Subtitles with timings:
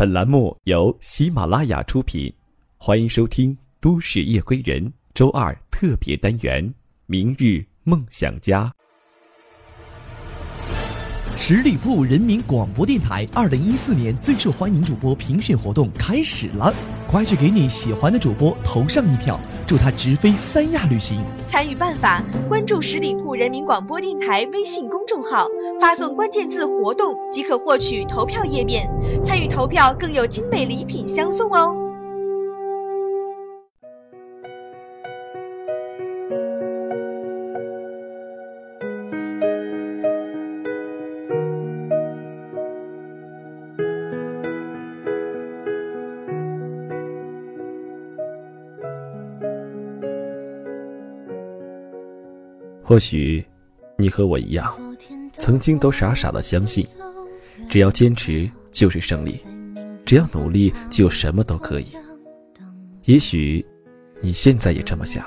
[0.00, 2.32] 本栏目由喜马拉雅出品，
[2.78, 3.52] 欢迎收听
[3.82, 6.66] 《都市夜归人》周二特别单元
[7.04, 8.72] 《明日梦想家》。
[11.36, 16.72] 十里铺人民广播电台二零一四年最受欢迎主播评选活动开始了，
[17.06, 21.22] 快去给你喜欢的主播投上一票，祝他直飞三亚旅行。
[21.44, 25.46] 参与办法：关注十里铺人民广播电台微信公众号，
[25.80, 28.88] 发送关键字“活动”即可获取投票页面。
[29.22, 31.76] 参与投票更有精美礼品相送哦。
[52.82, 53.44] 或许，
[53.96, 54.66] 你和我一样，
[55.38, 56.84] 曾经都傻傻的相信，
[57.68, 58.50] 只要坚持
[58.80, 59.38] 就是胜利，
[60.06, 61.88] 只要努力就什么都可以。
[63.04, 63.62] 也许，
[64.22, 65.22] 你现在也这么想，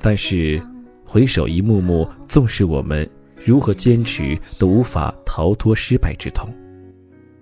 [0.00, 0.58] 但是，
[1.04, 3.06] 回首一幕幕，纵使我们
[3.44, 6.48] 如何坚持，都无法逃脱失败之痛。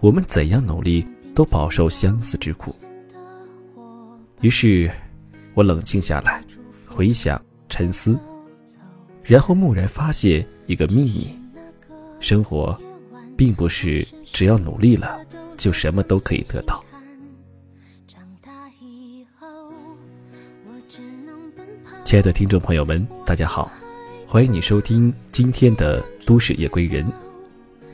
[0.01, 2.75] 我们怎样努力，都饱受相思之苦。
[4.41, 4.91] 于是，
[5.55, 6.43] 我冷静下来，
[6.89, 8.19] 回想，沉思。
[9.23, 11.39] 然后蓦然发现一个秘密：
[12.19, 12.77] 生活，
[13.39, 15.17] 并不是只要努力了
[15.57, 16.85] 就什么都可以得到。
[22.05, 23.71] 亲爱的听众朋友们，大家好，
[24.27, 27.05] 欢迎你收听今天的《都市夜归人》。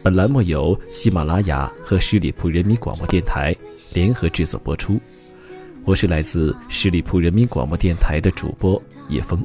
[0.03, 3.55] 本栏目由喜马拉雅和十里铺人民广播电台
[3.93, 4.99] 联合制作播出。
[5.85, 9.45] 我是来自十里铺人民广播电台的主播叶枫。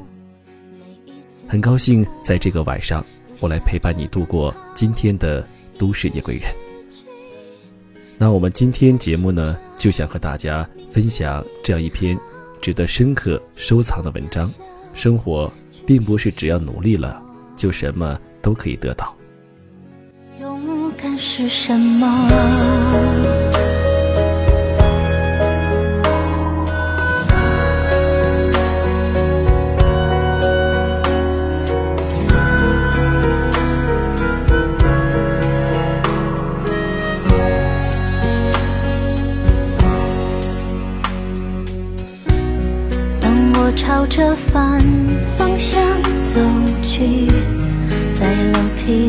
[1.46, 3.04] 很高兴在这个晚上，
[3.40, 5.46] 我来陪伴你度过今天的
[5.80, 6.44] 都市夜归人。
[8.18, 12.18] 那我们今天节目呢，就想和大家分享这样一篇
[12.60, 14.52] 值得深刻收藏的文章：
[14.92, 15.50] 生活
[15.86, 17.22] 并不是只要努力了
[17.56, 19.16] 就什么都可以得到。
[20.38, 23.39] 勇敢是什么？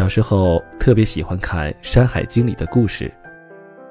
[0.00, 3.12] 小时候特别喜欢看《山海经》里的故事，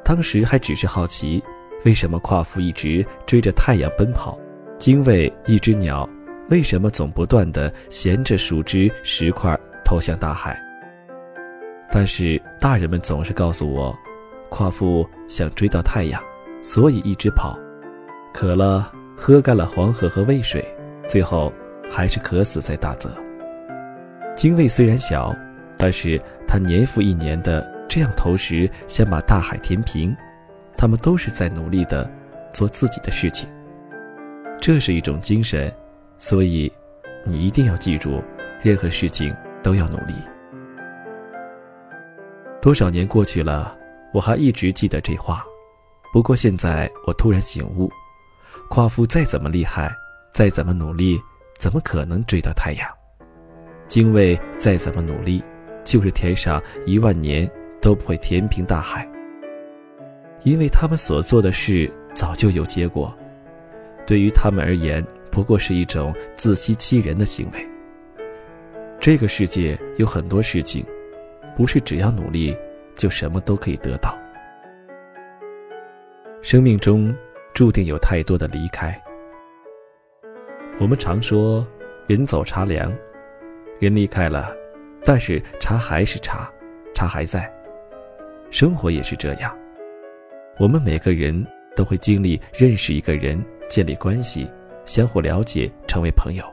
[0.03, 1.39] 当时还只是好奇。
[1.85, 4.35] 为什么夸父一直追着太阳奔跑？
[4.79, 6.09] 精卫一只鸟，
[6.49, 9.55] 为什么总不断的衔着树枝石块
[9.85, 10.59] 投向大海？
[11.91, 13.95] 但是大人们总是告诉我，
[14.49, 16.19] 夸父想追到太阳，
[16.59, 17.55] 所以一直跑，
[18.33, 20.65] 渴了喝干了黄河和渭水，
[21.05, 21.53] 最后
[21.87, 23.11] 还是渴死在大泽。
[24.35, 25.35] 精卫虽然小，
[25.79, 30.15] 但是他年复一年的这样投石，想把大海填平。
[30.77, 32.09] 他们都是在努力的
[32.53, 33.49] 做自己的事情，
[34.61, 35.73] 这是一种精神，
[36.17, 36.71] 所以
[37.25, 38.23] 你一定要记住，
[38.61, 40.13] 任何事情都要努力。
[42.61, 43.77] 多少年过去了，
[44.13, 45.43] 我还一直记得这话。
[46.13, 47.91] 不过现在我突然醒悟，
[48.69, 49.91] 夸父再怎么厉害，
[50.33, 51.19] 再怎么努力，
[51.57, 52.89] 怎么可能追到太阳？
[53.89, 55.43] 精卫再怎么努力，
[55.89, 57.49] 就是填上一万年
[57.81, 59.09] 都不会填平大海，
[60.43, 63.11] 因为他们所做的事早就有结果，
[64.05, 67.67] 对于他们而言，不过是一种自欺欺人的行为。
[68.99, 70.85] 这个世界有很多事情，
[71.57, 72.55] 不是只要努力
[72.93, 74.15] 就什么都可以得到。
[76.43, 77.11] 生命中
[77.51, 78.95] 注定有太多的离开。
[80.79, 81.65] 我们常说
[82.05, 82.95] “人走茶凉”，
[83.81, 84.53] 人离开了，
[85.03, 86.51] 但是茶还是茶，
[86.93, 87.51] 茶还在。
[88.49, 89.55] 生活也是这样，
[90.57, 94.49] 我们每个人都会经历认识一个人、建立关系、
[94.85, 96.43] 相互了解、成为朋友，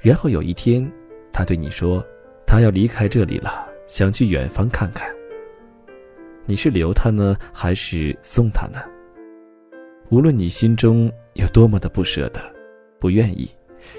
[0.00, 0.90] 然后有一天。
[1.32, 2.04] 他对你说
[2.44, 5.08] ：“他要离开这里了，想去远方看看。”
[6.44, 8.80] 你是留他呢，还是送他呢？
[10.10, 12.40] 无论你心中有多么的不舍得、
[12.98, 13.48] 不愿意，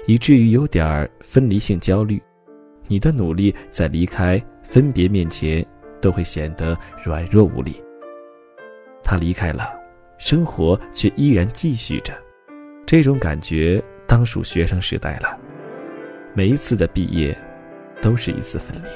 [0.06, 2.22] 以至于有点分离性焦虑，
[2.92, 5.64] 你的努力在离开、分别面前
[5.98, 7.82] 都会显得软弱无力。
[9.02, 9.74] 他离开了，
[10.18, 12.12] 生活却依然继续着，
[12.84, 15.40] 这种感觉当属学生时代了。
[16.34, 17.34] 每一次的毕业，
[18.02, 18.88] 都是一次分离。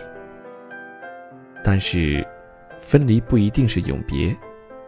[1.65, 2.23] 但是，
[2.79, 4.37] 分离不一定是永别，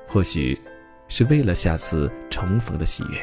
[0.06, 0.60] 或许，
[1.08, 3.18] 是为了下次重逢的喜悦。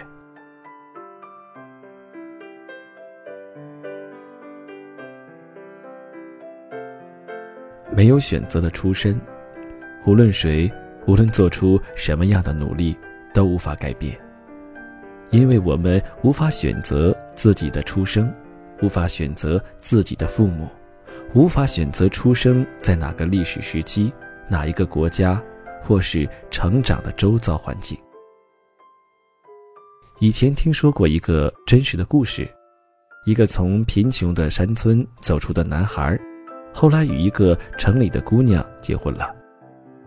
[7.96, 9.20] 没有选择的出身，
[10.06, 10.70] 无论谁，
[11.08, 12.96] 无论做出什么样的努力，
[13.34, 14.20] 都无法改变，
[15.30, 18.32] 因为我们无法选择自己的出生。
[18.82, 20.68] 无法选择自己的父母，
[21.34, 24.12] 无法选择出生在哪个历史时期、
[24.50, 25.42] 哪一个国家，
[25.82, 27.98] 或是成长的周遭环境。
[30.20, 32.46] 以前听说过一个真实的故事：
[33.26, 36.20] 一个从贫穷的山村走出的男孩，
[36.77, 39.33] 后来与一个城里的姑娘结婚了，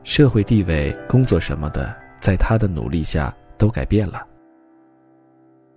[0.03, 4.23] 社会地位、工作什么的，在他的努力下都改变了。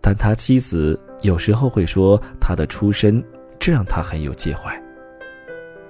[0.01, 3.23] 但他妻子有时候会说他的出身，
[3.57, 4.77] 这让他很有介怀。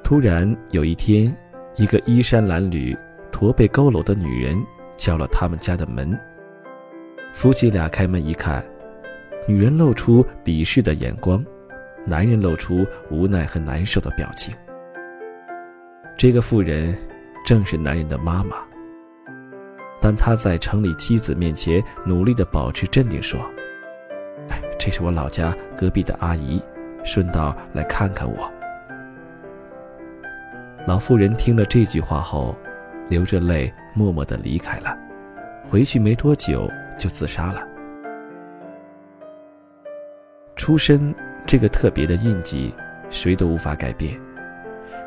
[0.04, 1.36] 突然有一天，
[1.78, 2.96] 一个衣衫褴褛、
[3.32, 4.56] 驼背佝偻的女人
[4.98, 6.16] 敲了他们家的门。
[7.34, 8.64] 夫妻俩开门一看，
[9.48, 11.44] 女人露出鄙视的眼光，
[12.06, 14.54] 男人露出无奈和难受的表情。
[16.22, 16.96] 这个妇人
[17.44, 18.58] 正是男人的妈妈，
[20.00, 23.42] 但他在城里妻子面前努力地保持镇定，说。
[24.50, 26.62] 哎这是我老家隔壁的阿姨，
[27.04, 28.54] 顺道来看看我。
[30.86, 32.56] 老妇人听了这句话后，
[33.10, 34.96] 流着泪，默默的离开了。
[35.72, 36.70] 回去没多久
[37.00, 37.68] 就自杀了。
[40.56, 41.16] 出身
[41.48, 42.72] 这个特别的印记，
[43.10, 44.22] 谁都无法改变。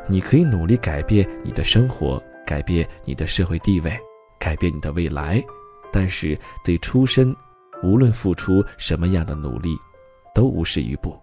[0.07, 3.91] 你可以努力改变你的生活，改变你的社会地位，
[4.39, 5.43] 改变你的未来，
[5.91, 7.35] 但是对出身。
[7.83, 9.77] 无论付出什么样的努力，
[10.33, 11.15] 都无事于补。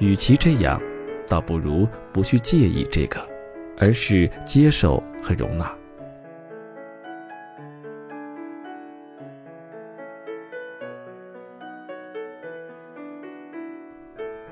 [0.00, 0.82] 与其这样，
[1.28, 3.20] 倒不如不去介意这个，
[3.78, 5.72] 而是接受和容纳。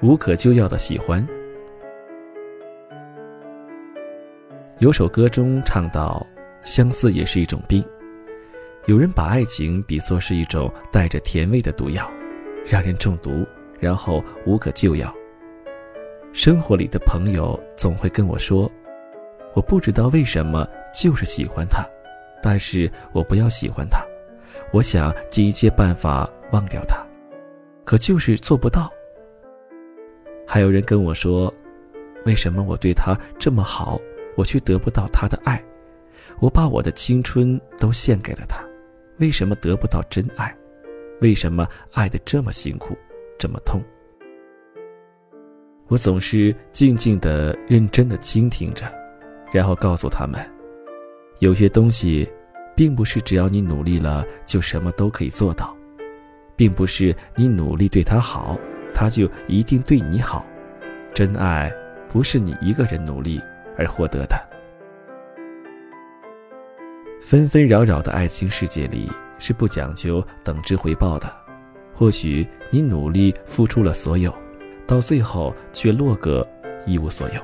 [0.00, 1.26] 无可救药的喜欢，
[4.80, 6.26] 有首歌中唱到
[6.64, 7.84] ：“相思也是一种病。”
[8.88, 12.10] 有人把爱情比作是一种带着甜味的毒药，
[12.64, 13.46] 让人中毒，
[13.78, 15.14] 然后无可救药。
[16.32, 18.72] 生活里的朋友总会跟我说
[19.52, 21.84] ：“我不知道为什么，就是喜欢他，
[22.42, 24.02] 但是我不要喜欢他，
[24.72, 27.06] 我想尽一切办法忘掉他，
[27.84, 28.90] 可就是做不到。”
[30.48, 31.52] 还有人跟我说
[32.24, 34.00] ：“为什么我对他这么好，
[34.40, 35.62] 我却得不到他的爱？
[36.38, 38.64] 我把我的青春都献给了他。”
[39.20, 40.56] 为什么得不到真爱？
[41.20, 42.96] 为什么爱的这么辛苦，
[43.38, 43.84] 这么痛？
[45.88, 48.90] 我总是静静的、认真的倾听着，
[49.52, 50.40] 然后告诉他们：
[51.40, 52.26] 有些东西，
[52.74, 55.76] 并不是只要你努力了就什么都可以做到，
[56.56, 58.58] 并不是你努力对他好，
[58.94, 60.46] 他就一定对你好。
[61.12, 61.70] 真爱
[62.08, 63.38] 不是你一个人努力
[63.80, 64.36] 而获得的。
[67.22, 71.26] 纷纷扰扰的爱情世界里是不讲究等值回报的，
[71.94, 74.34] 或许你努力付出了所有，
[74.86, 76.46] 到最后却落个
[76.86, 77.40] 一无所有。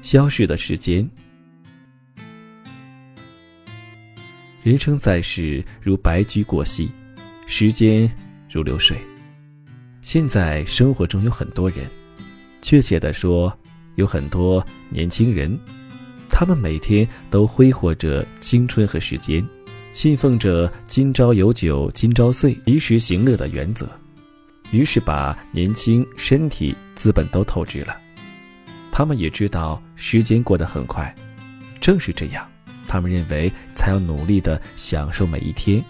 [0.00, 1.08] 消逝的时间，
[4.62, 6.88] 人生在世如白驹过隙，
[7.46, 8.08] 时间
[8.48, 8.96] 如流水。
[10.02, 11.78] 现在生活中有很多人，
[12.60, 13.52] 确切的说，
[13.96, 15.58] 有很多年轻人，
[16.28, 19.44] 他们每天都挥霍着青春和时间，
[19.92, 23.90] 信奉着“今朝有酒今朝醉，及时行乐”的原则，
[24.70, 27.96] 于是把年轻、身体、资本都透支了。
[28.92, 31.12] 他们也知道时间过得很快，
[31.80, 32.48] 正是这样。
[32.92, 35.82] 他们认为才要努力的享受每一天。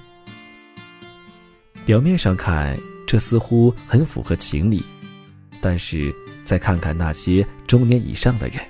[1.84, 2.78] 表面上看，
[3.08, 4.84] 这似乎很符合情理，
[5.60, 8.60] 但是再看看那些中年以上的人，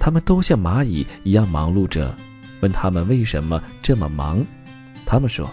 [0.00, 2.12] 他们都像蚂蚁一样忙碌着。
[2.60, 4.44] 问他们为什么这么忙，
[5.06, 5.48] 他们说：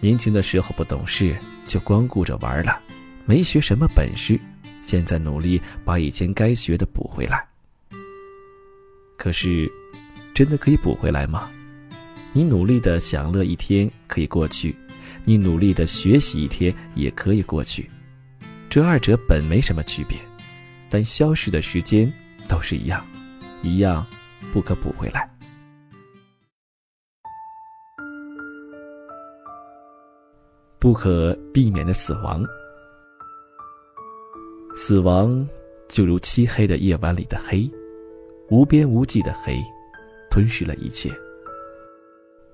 [0.00, 1.34] 年轻的时候不懂事，
[1.66, 2.78] 就光顾着玩了，
[3.24, 4.38] 没学什么本事。
[4.82, 7.42] 现在努力把以前该学的补回来。
[9.16, 9.66] 可是。
[10.36, 11.50] 真的可以补回来吗？
[12.34, 14.76] 你努力的享乐一天可以过去，
[15.24, 17.88] 你努力的学习一天也可以过去，
[18.68, 20.18] 这二者本没什么区别，
[20.90, 22.12] 但消失的时间
[22.46, 23.02] 都是一样，
[23.62, 24.06] 一样
[24.52, 25.26] 不可补回来。
[30.78, 32.44] 不可避免的死亡，
[34.74, 35.48] 死亡
[35.88, 37.66] 就如漆黑的夜晚里的黑，
[38.50, 39.58] 无边无际的黑。
[40.36, 41.10] 吞噬了一切。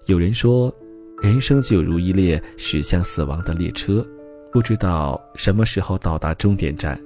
[0.06, 0.72] 有人说，
[1.20, 4.06] 人生就如一列驶向死亡的列车，
[4.52, 6.96] 不知道什么时候到达终点站，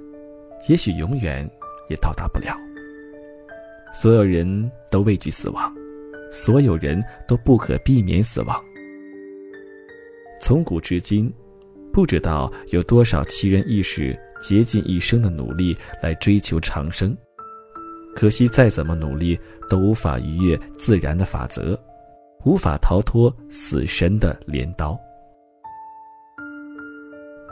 [0.69, 1.49] 也许永远
[1.89, 2.55] 也到达不了。
[3.91, 5.73] 所有人都畏惧死亡，
[6.29, 8.63] 所有人都不可避免死亡。
[10.39, 11.33] 从古至今，
[11.91, 17.17] 不知道有多少奇人异士竭尽一生的努力来追求长生。
[18.17, 21.79] 可惜，再怎么努力，都无法逾越自然的法则，
[22.45, 24.99] 无法逃脱死神的镰刀。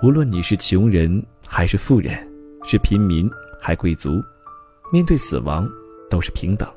[0.02, 2.18] 无论你是穷人还是富人，
[2.64, 3.30] 是平民
[3.62, 4.10] 还贵族，
[4.92, 5.70] 面对死亡
[6.10, 6.68] 都是平等。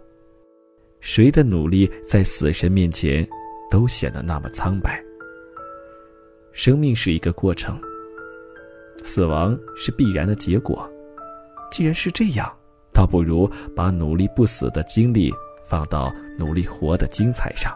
[1.00, 3.26] 谁的努力在死神面前
[3.70, 5.02] 都显得那么苍白。
[6.52, 7.80] 生命是一个过程，
[9.02, 10.86] 死亡是必然的结果。
[11.70, 12.54] 既然是这样。
[12.98, 15.32] 倒不如把努力不死的精力
[15.68, 17.72] 放到努力活的精彩上。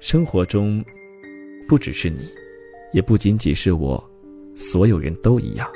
[0.00, 0.82] 生活中，
[1.68, 2.20] 不只是你，
[2.94, 4.02] 也不仅仅是我，
[4.54, 5.70] 所有人都一样。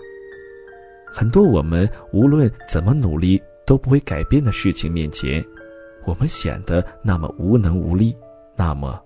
[1.12, 5.44] 很多我们无论怎么努力都不会改变的事情面前，
[6.06, 8.16] 我们显得那么无能无力，
[8.56, 8.98] 那么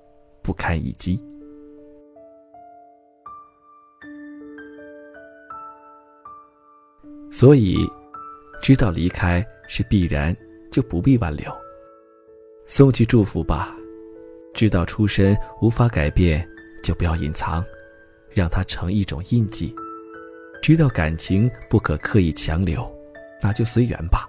[0.42, 1.20] 不堪一击。
[7.36, 7.84] 所以，
[8.62, 10.34] 知道离开是必然，
[10.70, 11.52] 就不必挽留。
[12.64, 13.76] 送去祝福吧。
[14.54, 16.48] 知道出身无法改变，
[16.80, 17.64] 就不要隐藏，
[18.30, 19.74] 让它成一种印记。
[20.62, 22.88] 知道感情不可刻意强留，
[23.42, 24.28] 那就随缘吧。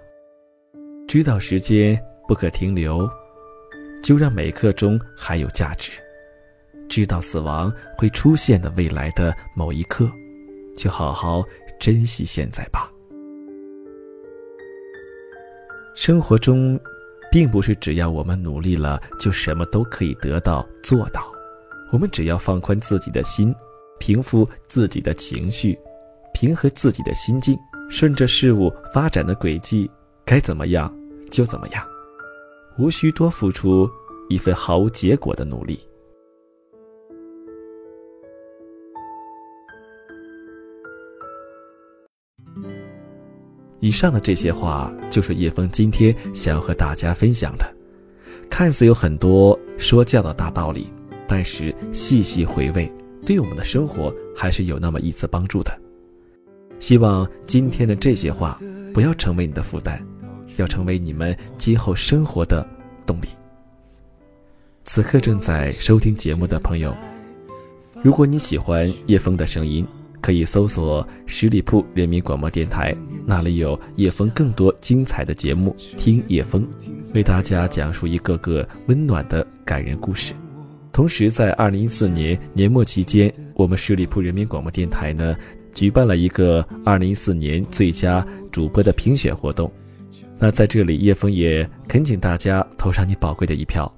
[1.08, 1.96] 知道时间
[2.28, 3.08] 不可停留，
[4.02, 5.92] 就让每刻中还有价值。
[6.90, 10.10] 知道死亡会出现的未来的某一刻，
[10.76, 11.44] 就好好
[11.80, 12.92] 珍惜现在吧。
[15.96, 16.78] 生活中，
[17.32, 21.22] 并不是只要我们努力了就什么都可以得到做到。
[21.90, 23.56] 我们只要放宽自己的心，
[23.98, 25.80] 平复自己的情绪，
[26.34, 27.58] 平和自己的心境，
[27.90, 29.90] 顺着事物发展的轨迹，
[30.26, 30.94] 该怎么样
[31.32, 31.82] 就怎么样，
[32.78, 33.90] 无需多付出
[34.28, 35.80] 一份毫无结果的努力。
[43.86, 47.72] 以上的这些话，就是叶枫今天想要和大家分享的。
[48.50, 50.90] 看似有很多说教的大道理，
[51.28, 52.92] 但是细细回味，
[53.28, 55.72] 对我们的生活还是有那么一丝帮助的。
[56.80, 58.60] 希望今天的这些话，
[58.92, 60.04] 不要成为你的负担，
[60.56, 62.68] 要成为你们今后生活的
[63.06, 63.28] 动力。
[64.84, 66.92] 此刻正在收听节目的朋友，
[68.02, 69.88] 如果你喜欢叶枫的声音。
[70.26, 72.96] 可以搜索十里铺人民广播电台，
[73.28, 75.76] 那里有叶枫更多精彩的节目。
[75.98, 76.68] 听叶枫
[77.14, 80.34] 为大家讲述一个个温暖的感人故事。
[80.92, 85.36] 同时，在二零一四年年末期间，我们十里铺人民广播电台呢
[85.76, 89.72] 举办了一个二零一四年最佳主播的评选活动。
[90.40, 93.94] 那在这里，叶枫也恳请大家投上你宝贵的一票。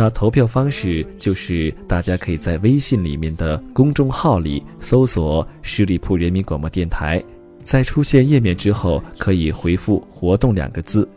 [0.00, 7.20] 那投票方式就是大家可以在微信里面的公众号里搜索“十里铺人民广播电台”，
[7.64, 11.08] 在出现页面之后可以回复“活动”两个字，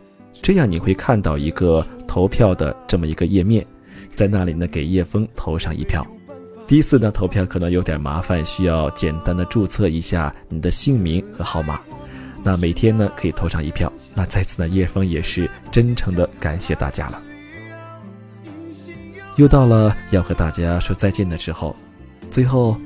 [0.42, 3.64] 这样你会看到一个投票的这么一个页面，
[4.16, 6.04] 在那里呢给叶枫投上一票。
[6.66, 11.78] 第一次呢投票可能有点麻烦，需要简单的注册一下你的姓名和号码。
[12.42, 13.92] 那每天呢可以投上一票。
[14.12, 17.22] 那在此呢叶枫也是真诚的感谢大家了。
[19.36, 21.74] 又到了要和大家说再见的时候，
[22.30, 22.76] 最后，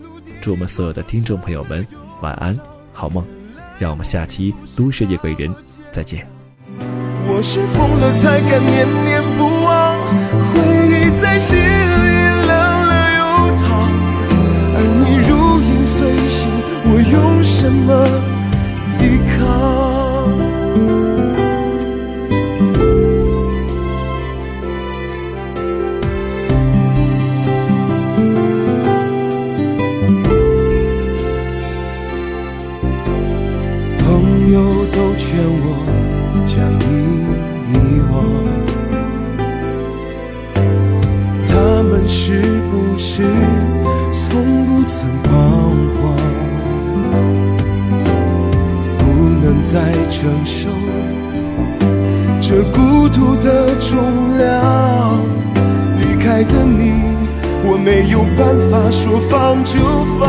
[0.40, 1.84] 祝我们所有的听众朋友们
[2.20, 2.56] 晚安，
[2.92, 3.24] 好梦。
[3.78, 5.50] 让我们下期《都市夜归人》
[5.92, 6.26] 再见。
[7.28, 9.98] 我是疯了才敢念念不忘，
[10.54, 10.56] 回
[10.88, 11.62] 忆在心里
[12.46, 13.20] 冷了又
[13.58, 13.66] 烫，
[14.72, 16.48] 而你如影随形，
[16.88, 17.90] 我用什么
[49.76, 50.70] 在承受
[52.40, 55.20] 这孤独的重量，
[56.00, 56.92] 离开的你，
[57.62, 59.76] 我没有办法说放就
[60.18, 60.24] 放，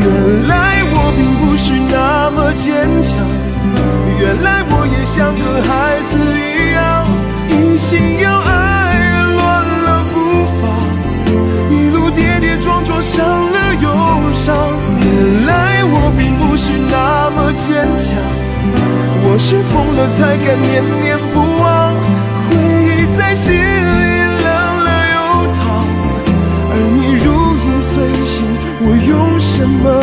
[0.00, 3.20] 原来我并不是那么坚强，
[4.18, 6.80] 原来我也像个孩子一样，
[7.50, 8.50] 一心要爱
[9.36, 9.44] 乱
[9.84, 10.16] 了步
[10.56, 10.62] 伐，
[11.68, 13.20] 一路跌跌撞撞伤
[13.52, 13.86] 了又
[14.32, 14.56] 伤。
[15.02, 15.52] 原来
[15.84, 18.16] 我并不是那么坚强，
[19.24, 21.94] 我是疯了才敢念念不忘，
[22.46, 22.50] 回
[22.86, 23.58] 忆在心里
[24.44, 24.48] 冷
[24.84, 25.16] 了又
[25.52, 25.60] 烫。
[26.70, 27.26] 而你如
[27.58, 27.94] 影随
[28.26, 28.32] 形。
[28.84, 30.02] 我用什么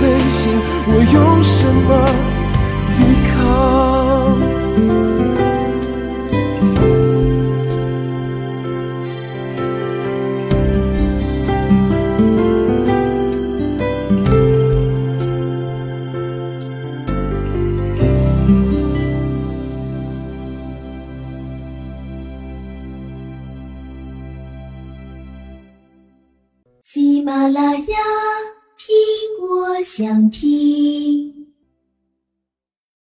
[0.00, 0.50] 最先，
[0.86, 1.88] 我用什么
[2.96, 4.49] 抵抗？